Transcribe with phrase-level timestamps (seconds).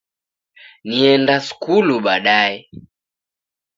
[0.89, 2.59] Nienda sukulu baadaye